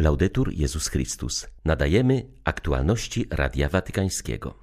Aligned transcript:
Laudetur 0.00 0.52
Jezus 0.52 0.88
Chrystus. 0.88 1.46
Nadajemy 1.64 2.26
aktualności 2.44 3.26
Radia 3.30 3.68
Watykańskiego. 3.68 4.54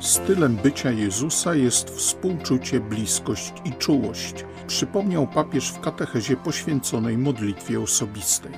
Stylem 0.00 0.56
bycia 0.56 0.90
Jezusa 0.90 1.54
jest 1.54 1.90
współczucie, 1.90 2.80
bliskość 2.80 3.52
i 3.64 3.72
czułość, 3.72 4.44
przypomniał 4.66 5.26
papież 5.26 5.72
w 5.72 5.80
katechezie 5.80 6.36
poświęconej 6.36 7.18
modlitwie 7.18 7.80
osobistej. 7.80 8.52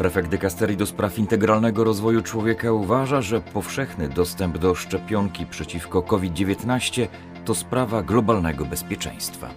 Prefekt 0.00 0.30
dykasterii 0.30 0.76
do 0.76 0.86
spraw 0.86 1.18
integralnego 1.18 1.84
rozwoju 1.84 2.22
człowieka 2.22 2.72
uważa, 2.72 3.22
że 3.22 3.40
powszechny 3.40 4.08
dostęp 4.08 4.58
do 4.58 4.74
szczepionki 4.74 5.46
przeciwko 5.46 6.02
COVID-19 6.02 7.06
to 7.44 7.54
sprawa 7.54 8.02
globalnego 8.02 8.64
bezpieczeństwa. 8.64 9.50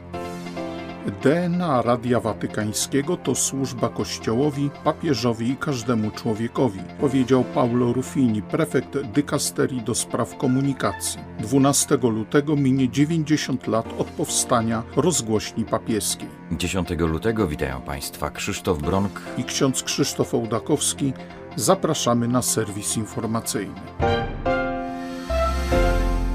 DNA 1.11 1.81
Radia 1.81 2.19
Watykańskiego 2.19 3.17
to 3.17 3.35
służba 3.35 3.89
Kościołowi, 3.89 4.69
papieżowi 4.83 5.49
i 5.49 5.57
każdemu 5.57 6.11
człowiekowi, 6.11 6.79
powiedział 6.99 7.43
Paulo 7.43 7.93
Ruffini, 7.93 8.41
prefekt 8.41 8.97
dykasterii 9.01 9.81
do 9.81 9.95
spraw 9.95 10.37
komunikacji. 10.37 11.19
12 11.39 11.97
lutego 12.01 12.55
minie 12.55 12.89
90 12.89 13.67
lat 13.67 13.85
od 13.97 14.07
powstania 14.07 14.83
rozgłośni 14.95 15.65
papieskiej. 15.65 16.29
10 16.51 16.89
lutego 16.89 17.47
witają 17.47 17.81
Państwa 17.81 18.29
Krzysztof 18.29 18.79
Bronk 18.79 19.21
i 19.37 19.43
ksiądz 19.43 19.83
Krzysztof 19.83 20.33
Ołdakowski. 20.33 21.13
Zapraszamy 21.55 22.27
na 22.27 22.41
serwis 22.41 22.97
informacyjny. 22.97 24.12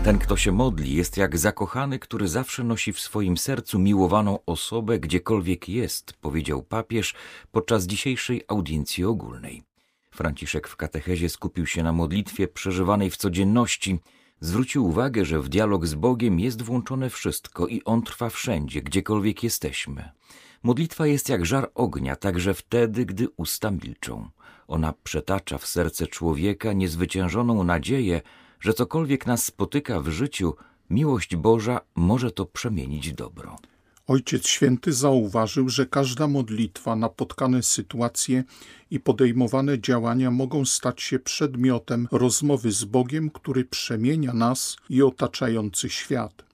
Ten, 0.04 0.18
kto 0.18 0.36
się 0.36 0.52
modli, 0.52 0.94
jest 0.96 1.16
jak 1.16 1.38
zakochany, 1.38 1.98
który 1.98 2.28
zawsze 2.28 2.64
nosi 2.64 2.92
w 2.92 3.00
swoim 3.00 3.36
sercu 3.36 3.78
miłowaną 3.78 4.38
osobę, 4.46 4.98
gdziekolwiek 4.98 5.68
jest, 5.68 6.12
powiedział 6.12 6.62
papież 6.62 7.14
podczas 7.52 7.86
dzisiejszej 7.86 8.42
audiencji 8.48 9.04
ogólnej. 9.04 9.62
Franciszek 10.10 10.68
w 10.68 10.76
katechezie 10.76 11.28
skupił 11.28 11.66
się 11.66 11.82
na 11.82 11.92
modlitwie 11.92 12.48
przeżywanej 12.48 13.10
w 13.10 13.16
codzienności. 13.16 13.98
Zwrócił 14.40 14.86
uwagę, 14.86 15.24
że 15.24 15.40
w 15.40 15.48
dialog 15.48 15.86
z 15.86 15.94
Bogiem 15.94 16.40
jest 16.40 16.62
włączone 16.62 17.10
wszystko 17.10 17.66
i 17.66 17.84
on 17.84 18.02
trwa 18.02 18.30
wszędzie, 18.30 18.82
gdziekolwiek 18.82 19.42
jesteśmy. 19.42 20.10
Modlitwa 20.62 21.06
jest 21.06 21.28
jak 21.28 21.46
żar 21.46 21.70
ognia, 21.74 22.16
także 22.16 22.54
wtedy, 22.54 23.06
gdy 23.06 23.28
usta 23.36 23.70
milczą. 23.70 24.30
Ona 24.68 24.94
przetacza 25.02 25.58
w 25.58 25.66
serce 25.66 26.06
człowieka 26.06 26.72
niezwyciężoną 26.72 27.64
nadzieję, 27.64 28.20
że 28.60 28.74
cokolwiek 28.74 29.26
nas 29.26 29.44
spotyka 29.44 30.00
w 30.00 30.08
życiu, 30.08 30.54
miłość 30.90 31.36
Boża 31.36 31.80
może 31.94 32.30
to 32.30 32.46
przemienić 32.46 33.12
dobro. 33.12 33.56
Ojciec 34.06 34.46
Święty 34.46 34.92
zauważył, 34.92 35.68
że 35.68 35.86
każda 35.86 36.28
modlitwa, 36.28 36.96
napotkane 36.96 37.62
sytuacje 37.62 38.44
i 38.90 39.00
podejmowane 39.00 39.80
działania 39.80 40.30
mogą 40.30 40.64
stać 40.64 41.02
się 41.02 41.18
przedmiotem 41.18 42.08
rozmowy 42.12 42.72
z 42.72 42.84
Bogiem, 42.84 43.30
który 43.30 43.64
przemienia 43.64 44.32
nas 44.32 44.76
i 44.90 45.02
otaczający 45.02 45.90
świat. 45.90 46.44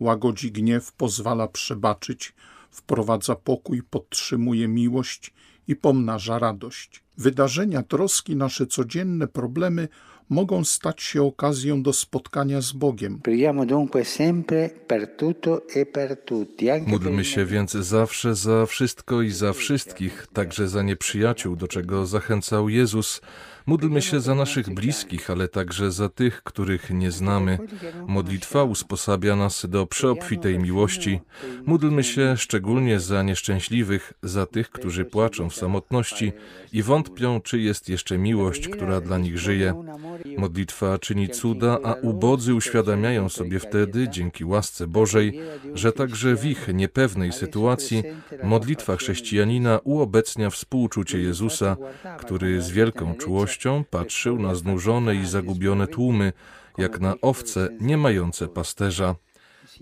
Łagodzi 0.00 0.52
gniew, 0.52 0.92
pozwala 0.92 1.48
przebaczyć, 1.48 2.34
wprowadza 2.70 3.34
pokój, 3.34 3.82
podtrzymuje 3.82 4.68
miłość 4.68 5.34
i 5.68 5.76
pomnaża 5.76 6.38
radość. 6.38 7.02
Wydarzenia, 7.18 7.82
troski, 7.82 8.36
nasze 8.36 8.66
codzienne 8.66 9.28
problemy 9.28 9.88
mogą 10.32 10.64
stać 10.64 11.02
się 11.02 11.22
okazją 11.22 11.82
do 11.82 11.92
spotkania 11.92 12.60
z 12.60 12.72
Bogiem. 12.72 13.20
E 16.66 16.80
Módlmy 16.86 17.24
się 17.24 17.46
więc 17.46 17.72
zawsze 17.72 18.34
za 18.34 18.66
wszystko 18.66 19.22
i 19.22 19.30
za 19.30 19.52
wszystkich, 19.52 20.26
także 20.32 20.68
za 20.68 20.82
nieprzyjaciół, 20.82 21.56
do 21.56 21.68
czego 21.68 22.06
zachęcał 22.06 22.68
Jezus 22.68 23.20
Módlmy 23.66 24.02
się 24.02 24.20
za 24.20 24.34
naszych 24.34 24.70
bliskich, 24.70 25.30
ale 25.30 25.48
także 25.48 25.92
za 25.92 26.08
tych, 26.08 26.42
których 26.42 26.90
nie 26.90 27.10
znamy. 27.10 27.58
Modlitwa 28.06 28.64
usposabia 28.64 29.36
nas 29.36 29.66
do 29.68 29.86
przeobfitej 29.86 30.58
miłości. 30.58 31.20
Módlmy 31.66 32.04
się 32.04 32.36
szczególnie 32.36 33.00
za 33.00 33.22
nieszczęśliwych, 33.22 34.12
za 34.22 34.46
tych, 34.46 34.70
którzy 34.70 35.04
płaczą 35.04 35.50
w 35.50 35.54
samotności 35.54 36.32
i 36.72 36.82
wątpią, 36.82 37.40
czy 37.40 37.60
jest 37.60 37.88
jeszcze 37.88 38.18
miłość, 38.18 38.68
która 38.68 39.00
dla 39.00 39.18
nich 39.18 39.38
żyje. 39.38 39.84
Modlitwa 40.38 40.98
czyni 40.98 41.28
cuda, 41.28 41.78
a 41.84 41.92
ubodzy 41.94 42.54
uświadamiają 42.54 43.28
sobie 43.28 43.58
wtedy, 43.58 44.08
dzięki 44.08 44.44
łasce 44.44 44.86
Bożej, 44.86 45.40
że 45.74 45.92
także 45.92 46.36
w 46.36 46.44
ich 46.44 46.68
niepewnej 46.74 47.32
sytuacji 47.32 48.02
modlitwa 48.42 48.96
chrześcijanina 48.96 49.80
uobecnia 49.84 50.50
współczucie 50.50 51.18
Jezusa, 51.18 51.76
który 52.18 52.62
z 52.62 52.70
wielką 52.70 53.14
czułością 53.14 53.51
patrzył 53.90 54.38
na 54.38 54.54
znużone 54.54 55.14
i 55.14 55.26
zagubione 55.26 55.86
tłumy, 55.86 56.32
jak 56.78 57.00
na 57.00 57.14
owce 57.20 57.68
nie 57.80 57.96
mające 57.96 58.48
pasterza. 58.48 59.14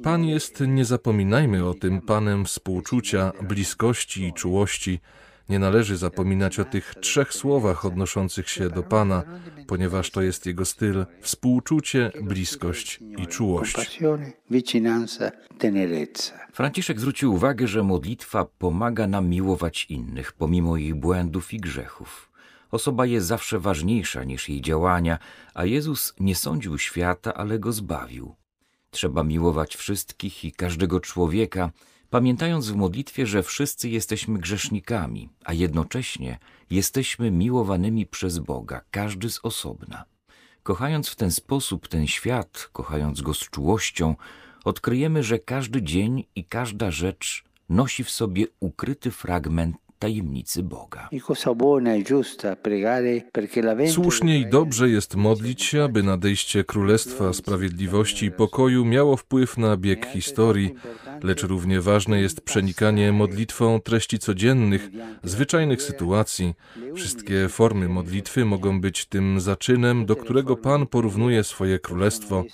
Pan 0.02 0.24
jest, 0.24 0.60
nie 0.66 0.84
zapominajmy 0.84 1.68
o 1.68 1.74
tym, 1.74 2.00
Panem 2.00 2.44
współczucia, 2.44 3.32
bliskości 3.42 4.24
i 4.24 4.32
czułości. 4.32 5.00
Nie 5.48 5.58
należy 5.58 5.96
zapominać 5.96 6.58
o 6.58 6.64
tych 6.64 6.94
trzech 6.94 7.32
słowach 7.32 7.84
odnoszących 7.84 8.48
się 8.48 8.70
do 8.70 8.82
Pana, 8.82 9.22
ponieważ 9.66 10.10
to 10.10 10.22
jest 10.22 10.46
Jego 10.46 10.64
styl 10.64 11.06
współczucie, 11.20 12.12
bliskość 12.22 13.00
i 13.18 13.26
czułość. 13.26 14.00
Franciszek 16.52 17.00
zwrócił 17.00 17.34
uwagę, 17.34 17.66
że 17.66 17.82
modlitwa 17.82 18.44
pomaga 18.44 19.06
nam 19.06 19.28
miłować 19.28 19.86
innych, 19.88 20.32
pomimo 20.32 20.76
ich 20.76 20.94
błędów 20.94 21.54
i 21.54 21.60
grzechów. 21.60 22.29
Osoba 22.70 23.06
jest 23.06 23.26
zawsze 23.26 23.60
ważniejsza 23.60 24.24
niż 24.24 24.48
jej 24.48 24.60
działania, 24.60 25.18
a 25.54 25.64
Jezus 25.64 26.14
nie 26.20 26.34
sądził 26.34 26.78
świata, 26.78 27.34
ale 27.34 27.58
go 27.58 27.72
zbawił. 27.72 28.34
Trzeba 28.90 29.24
miłować 29.24 29.76
wszystkich 29.76 30.44
i 30.44 30.52
każdego 30.52 31.00
człowieka, 31.00 31.70
pamiętając 32.10 32.70
w 32.70 32.76
modlitwie, 32.76 33.26
że 33.26 33.42
wszyscy 33.42 33.88
jesteśmy 33.88 34.38
grzesznikami, 34.38 35.28
a 35.44 35.52
jednocześnie 35.52 36.38
jesteśmy 36.70 37.30
miłowanymi 37.30 38.06
przez 38.06 38.38
Boga, 38.38 38.80
każdy 38.90 39.30
z 39.30 39.40
osobna. 39.42 40.04
Kochając 40.62 41.08
w 41.08 41.16
ten 41.16 41.30
sposób 41.30 41.88
ten 41.88 42.06
świat, 42.06 42.68
kochając 42.72 43.20
go 43.20 43.34
z 43.34 43.38
czułością, 43.38 44.16
odkryjemy, 44.64 45.22
że 45.22 45.38
każdy 45.38 45.82
dzień 45.82 46.24
i 46.34 46.44
każda 46.44 46.90
rzecz 46.90 47.44
nosi 47.68 48.04
w 48.04 48.10
sobie 48.10 48.46
ukryty 48.60 49.10
fragment 49.10 49.76
tajemnicy 50.00 50.62
Boga. 50.62 51.08
Słusznie 53.88 54.38
i 54.38 54.46
dobrze 54.46 54.88
jest 54.88 55.16
modlić 55.16 55.62
się, 55.62 55.84
aby 55.84 56.02
nadejście 56.02 56.64
Królestwa 56.64 57.32
Sprawiedliwości 57.32 58.26
i 58.26 58.30
Pokoju 58.30 58.84
miało 58.84 59.16
wpływ 59.16 59.58
na 59.58 59.76
bieg 59.76 60.06
historii, 60.06 60.74
lecz 61.22 61.42
równie 61.42 61.80
ważne 61.80 62.20
jest 62.20 62.40
przenikanie 62.40 63.12
modlitwą 63.12 63.80
treści 63.80 64.18
codziennych, 64.18 64.90
zwyczajnych 65.24 65.82
sytuacji. 65.82 66.54
Wszystkie 66.94 67.48
formy 67.48 67.88
modlitwy 67.88 68.44
mogą 68.44 68.80
być 68.80 69.06
tym 69.06 69.40
zaczynem, 69.40 70.06
do 70.06 70.16
którego 70.16 70.56
Pan 70.56 70.86
porównuje 70.86 71.44
swoje 71.44 71.78
królestwo. 71.78 72.44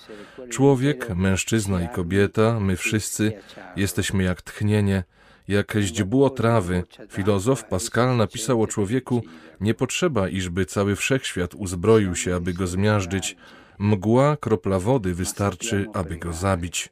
Człowiek, 0.49 1.15
mężczyzna 1.15 1.83
i 1.83 1.89
kobieta, 1.95 2.59
my 2.59 2.75
wszyscy, 2.75 3.33
jesteśmy 3.75 4.23
jak 4.23 4.41
tchnienie– 4.41 5.03
jak 5.47 5.73
źdźbło 5.79 6.29
trawy, 6.29 6.83
filozof 7.09 7.63
Pascal 7.63 8.17
napisał 8.17 8.61
o 8.61 8.67
człowieku, 8.67 9.23
nie 9.61 9.73
potrzeba, 9.73 10.29
iżby 10.29 10.65
cały 10.65 10.95
wszechświat 10.95 11.55
uzbroił 11.55 12.15
się, 12.15 12.35
aby 12.35 12.53
go 12.53 12.67
zmiażdżyć. 12.67 13.35
Mgła, 13.79 14.37
kropla 14.37 14.79
wody 14.79 15.13
wystarczy, 15.13 15.85
aby 15.93 16.17
go 16.17 16.33
zabić. 16.33 16.89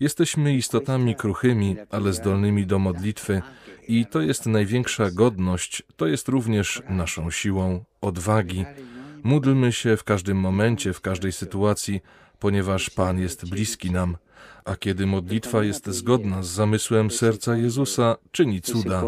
Jesteśmy 0.00 0.54
istotami 0.54 1.14
kruchymi, 1.14 1.76
ale 1.90 2.12
zdolnymi 2.12 2.66
do 2.66 2.78
modlitwy 2.78 3.42
i 3.88 4.06
to 4.06 4.20
jest 4.20 4.46
największa 4.46 5.10
godność, 5.10 5.82
to 5.96 6.06
jest 6.06 6.28
również 6.28 6.82
naszą 6.88 7.30
siłą 7.30 7.84
odwagi. 8.00 8.64
Módlmy 9.22 9.72
się 9.72 9.96
w 9.96 10.04
każdym 10.04 10.36
momencie, 10.36 10.92
w 10.92 11.00
każdej 11.00 11.32
sytuacji, 11.32 12.00
ponieważ 12.42 12.90
Pan 12.90 13.18
jest 13.18 13.50
bliski 13.50 13.90
nam 13.90 14.16
a 14.64 14.76
kiedy 14.76 15.06
modlitwa 15.06 15.64
jest 15.64 15.86
zgodna 15.86 16.42
z 16.42 16.46
zamysłem 16.46 17.10
serca 17.10 17.56
Jezusa, 17.56 18.16
czyni 18.32 18.60
cuda. 18.60 19.02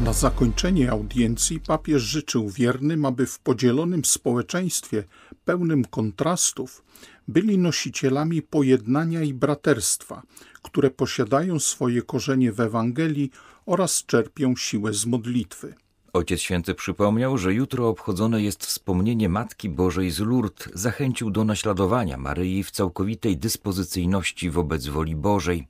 Na 0.00 0.12
zakończenie 0.12 0.90
audiencji 0.90 1.60
papież 1.60 2.02
życzył 2.02 2.50
wiernym, 2.50 3.04
aby 3.04 3.26
w 3.26 3.38
podzielonym 3.38 4.04
społeczeństwie 4.04 5.04
pełnym 5.44 5.84
kontrastów 5.84 6.84
byli 7.28 7.58
nosicielami 7.58 8.42
pojednania 8.42 9.22
i 9.22 9.34
braterstwa, 9.34 10.22
które 10.62 10.90
posiadają 10.90 11.58
swoje 11.58 12.02
korzenie 12.02 12.52
w 12.52 12.60
Ewangelii 12.60 13.30
oraz 13.66 14.04
czerpią 14.06 14.56
siłę 14.56 14.92
z 14.92 15.06
modlitwy. 15.06 15.74
Ojciec 16.14 16.40
Święty 16.40 16.74
przypomniał, 16.74 17.38
że 17.38 17.54
jutro 17.54 17.88
obchodzone 17.88 18.42
jest 18.42 18.66
wspomnienie 18.66 19.28
Matki 19.28 19.68
Bożej 19.68 20.10
z 20.10 20.20
Lourdes. 20.20 20.68
Zachęcił 20.74 21.30
do 21.30 21.44
naśladowania 21.44 22.16
Maryi 22.16 22.64
w 22.64 22.70
całkowitej 22.70 23.36
dyspozycyjności 23.36 24.50
wobec 24.50 24.86
woli 24.86 25.16
Bożej. 25.16 25.66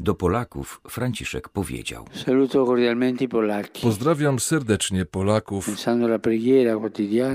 Do 0.00 0.14
Polaków 0.14 0.80
Franciszek 0.88 1.48
powiedział: 1.48 2.04
Pozdrawiam 3.82 4.40
serdecznie 4.40 5.04
Polaków. 5.04 5.68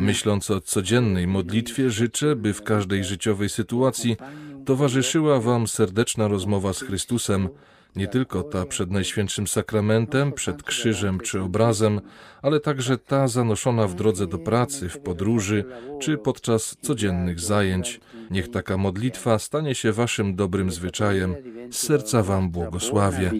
Myśląc 0.01 0.51
o 0.51 0.61
codziennej 0.61 1.27
modlitwie, 1.27 1.89
życzę, 1.89 2.35
by 2.35 2.53
w 2.53 2.63
każdej 2.63 3.03
życiowej 3.03 3.49
sytuacji 3.49 4.17
towarzyszyła 4.65 5.39
Wam 5.39 5.67
serdeczna 5.67 6.27
rozmowa 6.27 6.73
z 6.73 6.81
Chrystusem 6.81 7.49
nie 7.95 8.07
tylko 8.07 8.43
ta 8.43 8.65
przed 8.65 8.91
Najświętszym 8.91 9.47
Sakramentem, 9.47 10.31
przed 10.31 10.63
krzyżem 10.63 11.19
czy 11.19 11.41
obrazem, 11.41 12.01
ale 12.41 12.59
także 12.59 12.97
ta 12.97 13.27
zanoszona 13.27 13.87
w 13.87 13.95
drodze 13.95 14.27
do 14.27 14.37
pracy, 14.37 14.89
w 14.89 14.99
podróży 14.99 15.65
czy 15.99 16.17
podczas 16.17 16.77
codziennych 16.81 17.39
zajęć. 17.39 17.99
Niech 18.31 18.51
taka 18.51 18.77
modlitwa 18.77 19.39
stanie 19.39 19.75
się 19.75 19.91
Waszym 19.91 20.35
dobrym 20.35 20.71
zwyczajem. 20.71 21.35
Z 21.71 21.77
serca 21.77 22.23
Wam 22.23 22.49
błogosławię. 22.49 23.31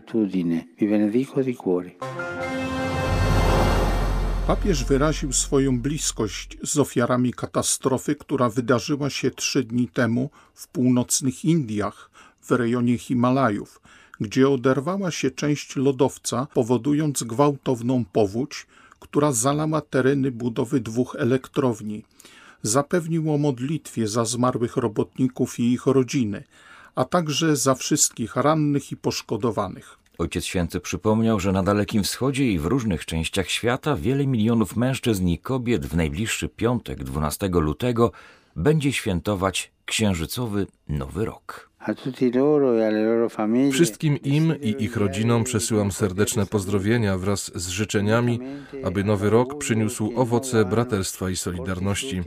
Papież 4.48 4.84
wyraził 4.84 5.34
swoją 5.34 5.80
bliskość 5.82 6.58
z 6.64 6.80
ofiarami 6.80 7.34
katastrofy, 7.34 8.16
która 8.16 8.50
wydarzyła 8.50 9.10
się 9.10 9.32
trzy 9.32 9.64
dni 9.64 9.88
temu 9.88 10.30
w 10.54 10.68
północnych 10.68 11.46
Indiach, 11.46 12.12
w 12.42 12.52
rejonie 12.52 12.98
Himalajów, 12.98 13.82
gdzie 14.22 14.50
oderwała 14.50 15.12
się 15.12 15.32
część 15.32 15.76
lodowca, 15.76 16.48
powodując 16.54 17.24
gwałtowną 17.24 18.06
powódź, 18.06 18.68
która 19.00 19.32
zalała 19.32 19.82
tereny 19.82 20.32
budowy 20.32 20.80
dwóch 20.80 21.16
elektrowni. 21.20 22.04
Zapewnił 22.62 23.34
o 23.34 23.38
modlitwie 23.38 24.08
za 24.08 24.26
zmarłych 24.26 24.78
robotników 24.78 25.60
i 25.60 25.74
ich 25.74 25.86
rodziny, 25.86 26.44
a 26.96 27.06
także 27.06 27.56
za 27.56 27.76
wszystkich 27.76 28.36
rannych 28.36 28.92
i 28.92 28.98
poszkodowanych. 28.98 29.98
Ojciec 30.18 30.46
Święty 30.46 30.80
przypomniał, 30.80 31.40
że 31.40 31.52
na 31.52 31.64
Dalekim 31.64 32.04
Wschodzie 32.04 32.52
i 32.52 32.60
w 32.60 32.66
różnych 32.66 33.06
częściach 33.06 33.50
świata 33.50 33.96
wiele 33.96 34.28
milionów 34.28 34.76
mężczyzn 34.76 35.28
i 35.28 35.38
kobiet 35.40 35.86
w 35.86 35.96
najbliższy 35.96 36.50
piątek 36.50 37.04
12 37.04 37.48
lutego 37.48 38.12
będzie 38.56 38.94
świętować 38.94 39.72
księżycowy 39.86 40.68
Nowy 40.90 41.26
Rok. 41.26 41.70
E 41.88 43.72
Wszystkim 43.72 44.18
im 44.24 44.62
i 44.62 44.84
ich 44.84 44.98
rodzinom 44.98 45.44
przesyłam 45.44 45.92
serdeczne 45.92 46.46
pozdrowienia 46.46 47.18
wraz 47.18 47.52
z 47.56 47.68
życzeniami, 47.68 48.40
aby 48.84 49.04
nowy 49.04 49.30
rok 49.30 49.58
przyniósł 49.58 50.12
owoce 50.16 50.66
braterstwa 50.66 51.30
i 51.30 51.36
solidarności. 51.36 52.22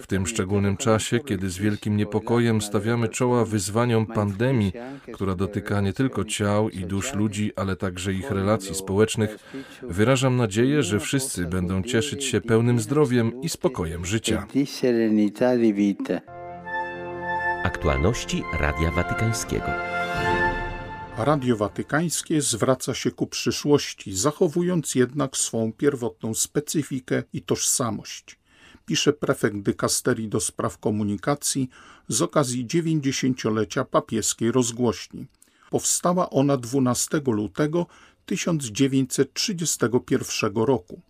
W 0.00 0.06
tym 0.06 0.26
szczególnym 0.26 0.76
czasie, 0.76 1.20
kiedy 1.20 1.50
z 1.50 1.58
wielkim 1.58 1.96
niepokojem 1.96 2.62
stawiamy 2.62 3.08
czoła 3.08 3.44
wyzwaniom 3.44 4.06
pandemii, 4.06 4.72
która 5.12 5.34
dotyka 5.34 5.80
nie 5.80 5.92
tylko 5.92 6.24
ciał 6.24 6.70
i 6.70 6.78
dusz 6.78 7.14
ludzi, 7.14 7.52
ale 7.56 7.76
także 7.76 8.12
ich 8.12 8.30
relacji 8.30 8.74
społecznych, 8.74 9.38
wyrażam 9.82 10.36
nadzieję, 10.36 10.82
że 10.82 11.00
wszyscy 11.00 11.46
będą 11.46 11.82
cieszyć 11.82 12.24
się 12.24 12.40
pełnym 12.40 12.80
zdrowiem 12.80 13.42
i 13.42 13.48
spokojem 13.48 14.04
życia. 14.04 14.46
Aktualności 17.70 18.42
Radia 18.52 18.90
Watykańskiego. 18.90 19.66
Radio 21.18 21.56
Watykańskie 21.56 22.42
zwraca 22.42 22.94
się 22.94 23.10
ku 23.10 23.26
przyszłości, 23.26 24.16
zachowując 24.16 24.94
jednak 24.94 25.36
swą 25.36 25.72
pierwotną 25.72 26.34
specyfikę 26.34 27.22
i 27.32 27.42
tożsamość. 27.42 28.38
Pisze 28.86 29.12
prefekt 29.12 29.56
dykasterii 29.56 30.28
do 30.28 30.40
spraw 30.40 30.78
komunikacji 30.78 31.68
z 32.08 32.22
okazji 32.22 32.66
90-lecia 32.66 33.84
papieskiej 33.84 34.52
rozgłośni. 34.52 35.26
Powstała 35.70 36.30
ona 36.30 36.56
12 36.56 37.20
lutego 37.26 37.86
1931 38.26 40.54
roku. 40.54 41.00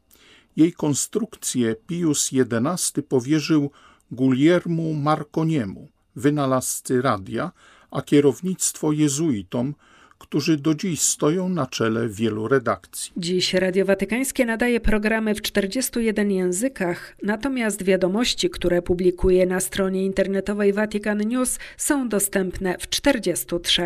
Jej 0.57 0.73
konstrukcję 0.73 1.77
Pius 1.87 2.31
XI 2.33 3.03
powierzył 3.03 3.71
Guglielmu 4.11 4.95
Marconiemu, 4.95 5.89
wynalazcy 6.21 7.03
radia, 7.03 7.51
a 7.91 8.03
kierownictwo 8.03 8.93
jezuitom, 8.93 9.75
którzy 10.21 10.57
do 10.57 10.75
dziś 10.75 11.01
stoją 11.01 11.49
na 11.49 11.67
czele 11.67 12.09
wielu 12.09 12.49
redakcji. 12.49 13.13
Dziś 13.17 13.55
Radio 13.55 13.85
Watykańskie 13.85 14.47
nadaje 14.47 14.81
programy 14.81 15.35
w 15.35 15.43
41 15.43 16.31
językach, 16.31 17.17
natomiast 17.23 17.83
wiadomości, 17.83 18.51
które 18.51 18.83
publikuje 18.83 19.47
na 19.47 19.61
stronie 19.61 20.05
internetowej 20.05 20.73
Vatican 20.73 21.19
News 21.19 21.59
są 21.77 22.09
dostępne 22.09 22.79
w 22.79 22.89
43. 22.89 23.83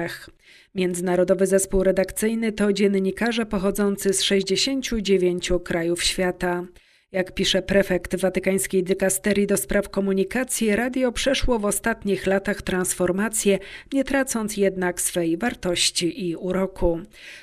Międzynarodowy 0.75 1.47
zespół 1.47 1.83
redakcyjny 1.83 2.53
to 2.53 2.73
dziennikarze 2.73 3.47
pochodzący 3.47 4.13
z 4.13 4.23
69 4.23 5.51
krajów 5.65 6.03
świata. 6.03 6.65
Jak 7.15 7.33
pisze 7.33 7.63
prefekt 7.63 8.17
watykańskiej 8.17 8.85
dykasterii 8.85 9.47
do 9.47 9.57
spraw 9.57 9.89
komunikacji, 9.89 10.77
radio 10.77 11.13
przeszło 11.13 11.59
w 11.59 11.65
ostatnich 11.65 12.27
latach 12.27 12.63
transformację, 12.63 13.59
nie 13.93 14.05
tracąc 14.05 14.57
jednak 14.57 15.01
swej 15.01 15.37
wartości 15.37 16.29
i 16.29 16.37
uroku. 16.37 17.01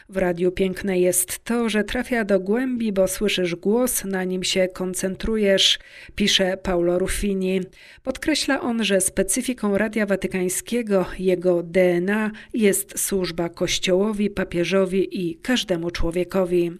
W 0.09 0.17
radiu 0.17 0.51
piękne 0.51 0.99
jest 0.99 1.43
to, 1.43 1.69
że 1.69 1.83
trafia 1.83 2.25
do 2.25 2.39
głębi, 2.39 2.91
bo 2.91 3.07
słyszysz 3.07 3.55
głos, 3.55 4.05
na 4.05 4.23
nim 4.23 4.43
się 4.43 4.67
koncentrujesz, 4.67 5.79
pisze 6.15 6.57
Paulo 6.57 6.99
Ruffini. 6.99 7.61
Podkreśla 8.03 8.61
on, 8.61 8.83
że 8.83 9.01
specyfiką 9.01 9.77
Radia 9.77 10.05
Watykańskiego, 10.05 11.05
jego 11.19 11.63
DNA 11.63 12.31
jest 12.53 12.99
służba 12.99 13.49
Kościołowi, 13.49 14.29
papieżowi 14.29 15.27
i 15.29 15.35
każdemu 15.35 15.91
człowiekowi. 15.91 16.71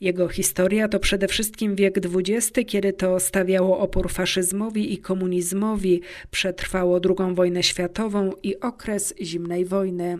Jego 0.00 0.28
historia 0.28 0.88
to 0.88 0.98
przede 0.98 1.28
wszystkim 1.28 1.76
wiek 1.76 1.98
XX, 1.98 2.37
kiedy 2.64 2.92
to 2.92 3.20
stawiało 3.20 3.78
opór 3.78 4.10
faszyzmowi 4.10 4.92
i 4.92 4.98
komunizmowi, 4.98 6.00
przetrwało 6.30 7.00
II 7.04 7.34
wojnę 7.34 7.62
światową 7.62 8.32
i 8.42 8.60
okres 8.60 9.14
zimnej 9.22 9.64
wojny. 9.64 10.18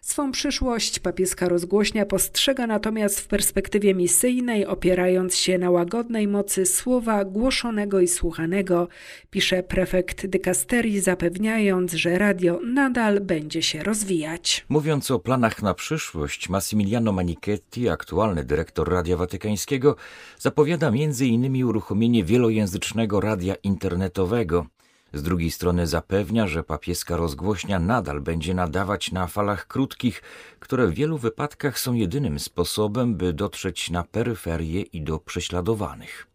Swą 0.00 0.32
przyszłość 0.32 0.98
papieska 0.98 1.48
rozgłośnia 1.48 2.06
postrzega 2.06 2.66
natomiast 2.66 3.20
w 3.20 3.26
perspektywie 3.26 3.94
misyjnej, 3.94 4.66
opierając 4.66 5.36
się 5.36 5.58
na 5.58 5.70
łagodnej 5.70 6.28
mocy 6.28 6.66
słowa 6.66 7.24
głoszonego 7.24 8.00
i 8.00 8.08
słuchanego, 8.08 8.88
pisze 9.30 9.62
prefekt 9.62 10.26
dykasterii, 10.26 11.00
zapewniając, 11.00 11.92
że 11.92 12.18
radio 12.18 12.60
nadal 12.64 13.20
będzie 13.20 13.62
się 13.62 13.82
rozwijać. 13.82 14.64
Mówiąc 14.68 15.10
o 15.10 15.18
planach 15.18 15.62
na 15.62 15.74
przyszłość, 15.74 16.48
Massimiliano 16.48 17.12
Manichetti, 17.12 17.88
aktualny 17.88 18.44
dyrektor 18.44 18.88
Radia 18.90 19.16
Watykańskiego, 19.16 19.96
zapowiada 20.38 20.88
m.in. 20.88 21.64
uruchomienie 21.64 22.24
wielojęzycznego 22.24 23.20
radia 23.20 23.54
internetowego. 23.54 24.66
Z 25.12 25.22
drugiej 25.22 25.50
strony 25.50 25.86
zapewnia, 25.86 26.46
że 26.46 26.62
papieska 26.62 27.16
rozgłośnia 27.16 27.78
nadal 27.78 28.20
będzie 28.20 28.54
nadawać 28.54 29.12
na 29.12 29.26
falach 29.26 29.66
krótkich, 29.66 30.22
które 30.60 30.86
w 30.86 30.94
wielu 30.94 31.18
wypadkach 31.18 31.78
są 31.78 31.94
jedynym 31.94 32.38
sposobem, 32.38 33.14
by 33.16 33.32
dotrzeć 33.32 33.90
na 33.90 34.02
peryferię 34.02 34.82
i 34.82 35.02
do 35.02 35.18
prześladowanych. 35.18 36.26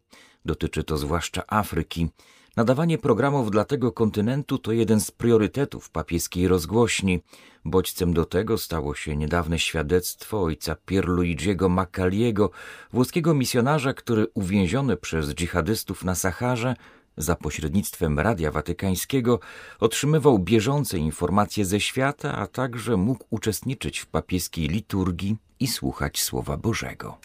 Dotyczy 0.45 0.83
to 0.83 0.97
zwłaszcza 0.97 1.43
Afryki. 1.47 2.09
Nadawanie 2.55 2.97
programów 2.97 3.51
dla 3.51 3.65
tego 3.65 3.91
kontynentu 3.91 4.57
to 4.57 4.71
jeden 4.71 4.99
z 4.99 5.11
priorytetów 5.11 5.89
papieskiej 5.89 6.47
rozgłośni. 6.47 7.19
Bodźcem 7.65 8.13
do 8.13 8.25
tego 8.25 8.57
stało 8.57 8.95
się 8.95 9.17
niedawne 9.17 9.59
świadectwo 9.59 10.43
ojca 10.43 10.75
Pierluigiego 10.85 11.69
Macaliego, 11.69 12.49
włoskiego 12.93 13.33
misjonarza, 13.33 13.93
który 13.93 14.27
uwięziony 14.33 14.97
przez 14.97 15.33
dżihadystów 15.33 16.03
na 16.03 16.15
Saharze 16.15 16.75
za 17.17 17.35
pośrednictwem 17.35 18.19
Radia 18.19 18.51
Watykańskiego 18.51 19.39
otrzymywał 19.79 20.39
bieżące 20.39 20.97
informacje 20.97 21.65
ze 21.65 21.79
świata, 21.79 22.35
a 22.35 22.47
także 22.47 22.97
mógł 22.97 23.25
uczestniczyć 23.29 23.99
w 23.99 24.05
papieskiej 24.05 24.67
liturgii 24.67 25.37
i 25.59 25.67
słuchać 25.67 26.21
Słowa 26.21 26.57
Bożego. 26.57 27.17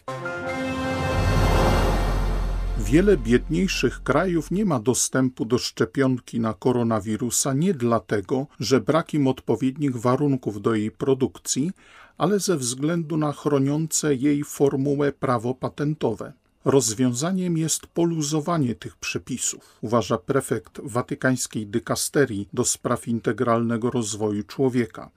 Wiele 2.79 3.17
biedniejszych 3.17 4.03
krajów 4.03 4.51
nie 4.51 4.65
ma 4.65 4.81
dostępu 4.81 5.45
do 5.45 5.59
szczepionki 5.59 6.41
na 6.41 6.55
koronawirusa 6.55 7.55
nie 7.55 7.75
dlatego, 7.75 8.47
że 8.61 8.81
brak 8.81 9.15
im 9.15 9.27
odpowiednich 9.27 9.97
warunków 9.97 10.63
do 10.63 10.75
jej 10.75 10.91
produkcji, 10.91 11.71
ale 12.19 12.39
ze 12.39 12.57
względu 12.57 13.17
na 13.17 13.33
chroniące 13.33 14.15
jej 14.15 14.45
formułę 14.45 15.13
prawo 15.13 15.55
patentowe. 15.55 16.33
Rozwiązaniem 16.65 17.59
jest 17.59 17.87
poluzowanie 17.87 18.75
tych 18.75 18.97
przepisów, 18.97 19.79
uważa 19.81 20.19
prefekt 20.19 20.81
watykańskiej 20.85 21.67
dykasterii 21.67 22.49
do 22.53 22.65
spraw 22.65 23.09
integralnego 23.09 23.91
rozwoju 23.91 24.43
człowieka. 24.43 25.11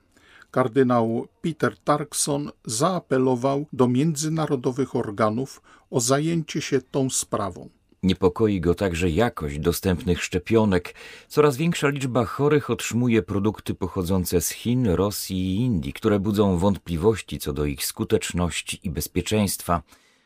Kardynał 0.50 1.28
Peter 1.42 1.78
Tarkson 1.78 2.50
zaapelował 2.64 3.66
do 3.72 3.88
międzynarodowych 3.88 4.96
organów 4.96 5.62
o 5.90 6.00
zajęcie 6.00 6.60
się 6.60 6.80
tą 6.80 7.10
sprawą. 7.10 7.68
Niepokoi 8.02 8.60
go 8.60 8.74
także 8.74 9.10
jakość 9.10 9.58
dostępnych 9.58 10.22
szczepionek. 10.22 10.94
Coraz 11.28 11.56
większa 11.56 11.88
liczba 11.88 12.24
chorych 12.24 12.70
otrzymuje 12.70 13.22
produkty 13.22 13.74
pochodzące 13.74 14.40
z 14.40 14.50
Chin, 14.50 14.86
Rosji 14.86 15.36
i 15.36 15.56
Indii, 15.56 15.92
które 15.92 16.20
budzą 16.20 16.58
wątpliwości 16.58 17.38
co 17.38 17.52
do 17.52 17.64
ich 17.64 17.86
skuteczności 17.86 18.80
i 18.82 18.90
bezpieczeństwa. 18.90 19.82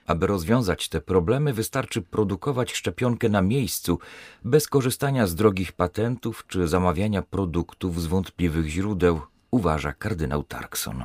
Aby 0.08 0.26
rozwiązać 0.26 0.88
te 0.88 1.00
problemy, 1.00 1.52
wystarczy 1.52 2.02
produkować 2.02 2.72
szczepionkę 2.72 3.28
na 3.28 3.42
miejscu, 3.42 3.98
bez 4.44 4.68
korzystania 4.68 5.26
z 5.26 5.34
drogich 5.34 5.72
patentów 5.72 6.44
czy 6.46 6.68
zamawiania 6.68 7.22
produktów 7.22 8.02
z 8.02 8.06
wątpliwych 8.06 8.68
źródeł, 8.68 9.20
uważa 9.50 9.92
kardynał 9.92 10.42
Tarkson. 10.42 11.04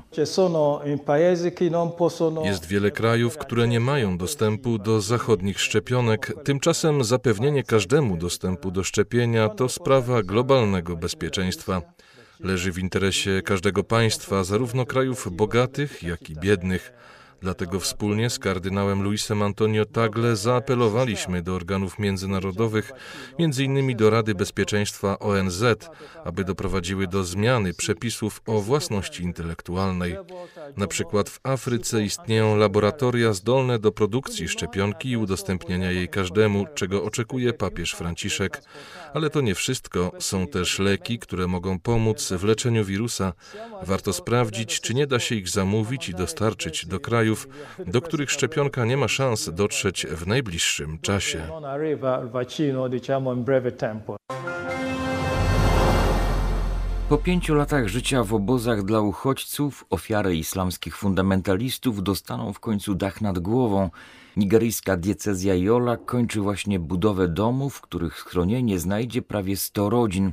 Jest 2.43 2.65
wiele 2.65 2.91
krajów, 2.91 3.37
które 3.37 3.67
nie 3.67 3.79
mają 3.79 4.17
dostępu 4.17 4.77
do 4.77 5.01
zachodnich 5.01 5.59
szczepionek. 5.59 6.33
Tymczasem 6.43 7.03
zapewnienie 7.03 7.63
każdemu 7.63 8.17
dostępu 8.17 8.71
do 8.71 8.83
szczepienia 8.83 9.49
to 9.49 9.69
sprawa 9.69 10.23
globalnego 10.23 10.95
bezpieczeństwa. 10.95 11.81
Leży 12.39 12.71
w 12.71 12.79
interesie 12.79 13.41
każdego 13.41 13.83
państwa, 13.83 14.43
zarówno 14.43 14.85
krajów 14.85 15.35
bogatych, 15.35 16.03
jak 16.03 16.29
i 16.29 16.35
biednych. 16.35 16.93
Dlatego 17.43 17.79
wspólnie 17.79 18.29
z 18.29 18.39
kardynałem 18.39 19.03
Luisem 19.03 19.41
Antonio 19.41 19.85
Tagle 19.85 20.35
zaapelowaliśmy 20.35 21.41
do 21.41 21.55
organów 21.55 21.99
międzynarodowych, 21.99 22.91
m.in. 23.39 23.97
do 23.97 24.09
Rady 24.09 24.35
Bezpieczeństwa 24.35 25.19
ONZ, 25.19 25.63
aby 26.25 26.43
doprowadziły 26.43 27.07
do 27.07 27.23
zmiany 27.23 27.73
przepisów 27.73 28.41
o 28.45 28.61
własności 28.61 29.23
intelektualnej. 29.23 30.15
Na 30.77 30.87
przykład 30.87 31.29
w 31.29 31.39
Afryce 31.43 32.03
istnieją 32.03 32.55
laboratoria 32.55 33.33
zdolne 33.33 33.79
do 33.79 33.91
produkcji 33.91 34.47
szczepionki 34.47 35.09
i 35.09 35.17
udostępniania 35.17 35.91
jej 35.91 36.09
każdemu, 36.09 36.65
czego 36.75 37.03
oczekuje 37.03 37.53
papież 37.53 37.91
Franciszek. 37.91 38.63
Ale 39.13 39.29
to 39.29 39.41
nie 39.41 39.55
wszystko. 39.55 40.11
Są 40.19 40.47
też 40.47 40.79
leki, 40.79 41.19
które 41.19 41.47
mogą 41.47 41.79
pomóc 41.79 42.31
w 42.31 42.43
leczeniu 42.43 42.85
wirusa. 42.85 43.33
Warto 43.81 44.13
sprawdzić, 44.13 44.81
czy 44.81 44.93
nie 44.93 45.07
da 45.07 45.19
się 45.19 45.35
ich 45.35 45.49
zamówić 45.49 46.09
i 46.09 46.13
dostarczyć 46.13 46.85
do 46.85 46.99
kraju, 46.99 47.32
krajów, 47.33 47.47
do 47.87 48.01
których 48.01 48.31
szczepionka 48.31 48.85
nie 48.85 48.97
ma 48.97 49.07
szans 49.07 49.49
dotrzeć 49.53 50.05
w 50.05 50.27
najbliższym 50.27 50.99
czasie. 50.99 51.41
Po 57.09 57.17
pięciu 57.17 57.55
latach 57.55 57.87
życia 57.87 58.23
w 58.23 58.33
obozach 58.33 58.83
dla 58.83 59.01
uchodźców, 59.01 59.85
ofiary 59.89 60.35
islamskich 60.35 60.97
fundamentalistów 60.97 62.03
dostaną 62.03 62.53
w 62.53 62.59
końcu 62.59 62.95
dach 62.95 63.21
nad 63.21 63.39
głową. 63.39 63.89
Nigeryjska 64.37 64.97
diecezja 64.97 65.55
Jola 65.55 65.97
kończy 65.97 66.41
właśnie 66.41 66.79
budowę 66.79 67.27
domów, 67.27 67.75
w 67.75 67.81
których 67.81 68.17
schronienie 68.17 68.79
znajdzie 68.79 69.21
prawie 69.21 69.57
100 69.57 69.89
rodzin. 69.89 70.31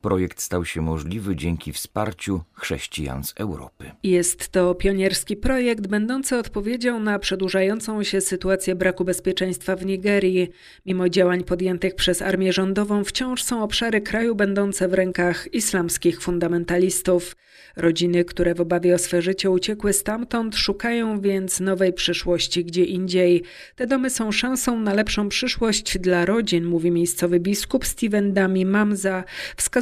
Projekt 0.00 0.42
stał 0.42 0.64
się 0.64 0.82
możliwy 0.82 1.36
dzięki 1.36 1.72
wsparciu 1.72 2.40
chrześcijan 2.52 3.24
z 3.24 3.34
Europy. 3.36 3.90
Jest 4.02 4.48
to 4.48 4.74
pionierski 4.74 5.36
projekt 5.36 5.86
będący 5.86 6.36
odpowiedzią 6.36 7.00
na 7.00 7.18
przedłużającą 7.18 8.02
się 8.02 8.20
sytuację 8.20 8.74
braku 8.74 9.04
bezpieczeństwa 9.04 9.76
w 9.76 9.86
Nigerii. 9.86 10.50
Mimo 10.86 11.08
działań 11.08 11.44
podjętych 11.44 11.94
przez 11.94 12.22
armię 12.22 12.52
rządową, 12.52 13.04
wciąż 13.04 13.42
są 13.42 13.62
obszary 13.62 14.00
kraju 14.00 14.34
będące 14.34 14.88
w 14.88 14.94
rękach 14.94 15.54
islamskich 15.54 16.20
fundamentalistów. 16.20 17.36
Rodziny, 17.76 18.24
które 18.24 18.54
w 18.54 18.60
obawie 18.60 18.94
o 18.94 18.98
swe 18.98 19.22
życie 19.22 19.50
uciekły 19.50 19.92
stamtąd, 19.92 20.56
szukają 20.56 21.20
więc 21.20 21.60
nowej 21.60 21.92
przyszłości 21.92 22.64
gdzie 22.64 22.84
indziej. 22.84 23.42
Te 23.76 23.86
domy 23.86 24.10
są 24.10 24.32
szansą 24.32 24.80
na 24.80 24.94
lepszą 24.94 25.28
przyszłość 25.28 25.98
dla 25.98 26.24
rodzin, 26.24 26.64
mówi 26.64 26.90
miejscowy 26.90 27.40
biskup 27.40 27.86
Steven 27.86 28.32
Dami 28.32 28.66
Mamza. 28.66 29.24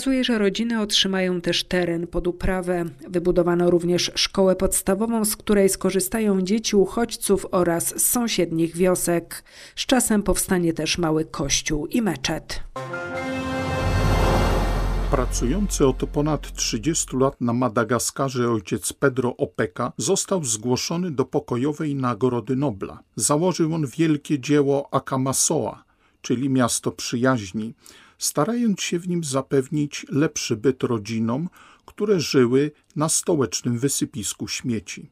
Wskazuje, 0.08 0.24
że 0.24 0.38
rodziny 0.38 0.80
otrzymają 0.80 1.40
też 1.40 1.64
teren 1.64 2.06
pod 2.06 2.26
uprawę. 2.26 2.84
Wybudowano 3.08 3.70
również 3.70 4.12
szkołę 4.14 4.56
podstawową, 4.56 5.24
z 5.24 5.36
której 5.36 5.68
skorzystają 5.68 6.42
dzieci 6.42 6.76
uchodźców 6.76 7.46
oraz 7.50 8.00
z 8.00 8.06
sąsiednich 8.06 8.76
wiosek. 8.76 9.44
Z 9.76 9.86
czasem 9.86 10.22
powstanie 10.22 10.72
też 10.72 10.98
mały 10.98 11.24
kościół 11.24 11.86
i 11.86 12.02
meczet. 12.02 12.60
Pracujący 15.10 15.86
od 15.86 15.96
ponad 15.96 16.52
30 16.52 17.16
lat 17.16 17.40
na 17.40 17.52
Madagaskarze 17.52 18.50
ojciec 18.50 18.92
Pedro 18.92 19.36
Opeka 19.36 19.92
został 19.96 20.44
zgłoszony 20.44 21.10
do 21.10 21.24
pokojowej 21.24 21.94
Nagrody 21.94 22.56
Nobla. 22.56 23.02
Założył 23.16 23.74
on 23.74 23.86
wielkie 23.86 24.38
dzieło 24.38 24.88
Akamasoa, 24.94 25.84
czyli 26.22 26.50
miasto 26.50 26.92
przyjaźni, 26.92 27.74
starając 28.18 28.80
się 28.80 28.98
w 28.98 29.08
nim 29.08 29.24
zapewnić 29.24 30.06
lepszy 30.08 30.56
byt 30.56 30.82
rodzinom, 30.82 31.48
które 31.86 32.20
żyły 32.20 32.70
na 32.96 33.08
stołecznym 33.08 33.78
wysypisku 33.78 34.48
śmieci. 34.48 35.10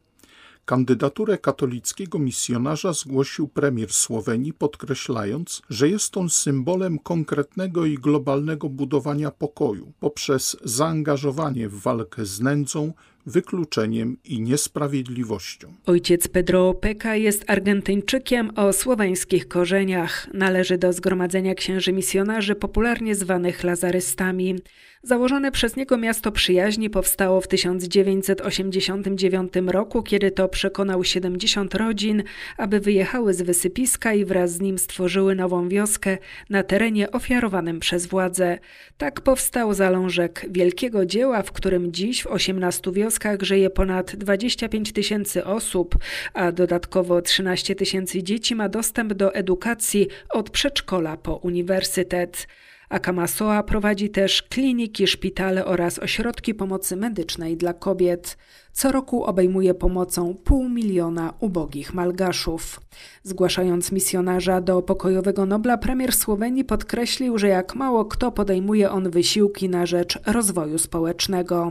Kandydaturę 0.65 1.39
katolickiego 1.39 2.19
misjonarza 2.19 2.93
zgłosił 2.93 3.49
premier 3.49 3.93
Słowenii, 3.93 4.53
podkreślając, 4.53 5.63
że 5.71 5.89
jest 5.89 6.17
on 6.17 6.31
symbolem 6.31 6.99
konkretnego 6.99 7.85
i 7.85 7.95
globalnego 7.95 8.69
budowania 8.69 9.31
pokoju 9.31 9.93
poprzez 10.01 10.57
zaangażowanie 10.65 11.69
w 11.69 11.81
walkę 11.81 12.27
z 12.27 12.41
nędzą, 12.41 12.93
wykluczeniem 13.27 14.17
i 14.25 14.41
niesprawiedliwością. 14.41 15.75
Ojciec 15.87 16.29
Pedro 16.29 16.69
Opeka 16.69 17.17
jest 17.17 17.45
Argentyńczykiem 17.47 18.51
o 18.57 18.73
słoweńskich 18.73 19.49
korzeniach. 19.49 20.29
Należy 20.35 20.79
do 20.79 20.93
zgromadzenia 20.93 21.55
księży 21.55 21.93
misjonarzy 21.93 22.55
popularnie 22.55 23.15
zwanych 23.15 23.65
lazarystami. 23.65 24.57
Założone 25.03 25.53
przez 25.53 25.77
niego 25.77 25.97
miasto 25.97 26.33
przyjaźni 26.33 26.91
powstało 26.91 27.41
w 27.41 27.49
1989 27.49 29.53
roku, 29.67 30.03
kiedy 30.03 30.31
to 30.31 30.49
przekonał 30.49 31.05
70 31.05 31.75
rodzin, 31.75 32.23
aby 32.57 32.81
wyjechały 32.81 33.35
z 33.35 33.43
wysypiska 33.43 34.15
i 34.15 34.25
wraz 34.25 34.53
z 34.53 34.61
nim 34.61 34.79
stworzyły 34.79 35.35
nową 35.35 35.69
wioskę 35.69 36.19
na 36.51 36.63
terenie 36.63 37.11
ofiarowanym 37.11 37.81
przez 37.81 38.07
władze. 38.07 38.59
Tak 38.99 39.21
powstał 39.21 39.75
zalążek 39.75 40.47
wielkiego 40.51 41.07
dzieła, 41.07 41.43
w 41.43 41.53
którym 41.53 41.93
dziś 41.93 42.23
w 42.23 42.27
18 42.27 42.93
wioskach 42.93 43.16
żyje 43.41 43.71
ponad 43.71 44.17
25 44.17 44.93
tysięcy 44.93 45.45
osób, 45.45 45.99
a 46.35 46.53
dodatkowo 46.53 47.23
13 47.23 47.75
tysięcy 47.75 48.23
dzieci 48.23 48.55
ma 48.55 48.69
dostęp 48.69 49.15
do 49.15 49.35
edukacji 49.35 50.09
od 50.31 50.51
przedszkola 50.51 51.17
po 51.17 51.37
uniwersytet. 51.37 52.47
Akamasoa 52.89 53.63
prowadzi 53.63 54.11
też 54.11 54.43
kliniki, 54.43 55.07
szpitale 55.07 55.65
oraz 55.65 55.99
ośrodki 55.99 56.55
pomocy 56.55 56.97
medycznej 56.97 57.57
dla 57.57 57.73
kobiet. 57.73 58.37
Co 58.73 58.93
roku 58.93 59.25
obejmuje 59.25 59.75
pomocą 59.75 60.35
pół 60.45 60.69
miliona 60.69 61.35
ubogich 61.41 61.95
malgaszów. 61.95 62.81
Zgłaszając 63.23 63.93
misjonarza 63.93 64.61
do 64.61 64.83
pokojowego 64.83 65.47
Nobla, 65.47 65.79
premier 65.79 66.13
Słowenii 66.13 66.65
podkreślił, 66.65 67.39
że 67.39 67.49
jak 67.49 67.75
mało 67.75 68.05
kto 68.05 68.33
podejmuje 68.33 68.91
on 68.91 69.11
wysiłki 69.11 69.69
na 69.69 69.87
rzecz 69.87 70.19
rozwoju 70.27 70.79
społecznego. 70.79 71.71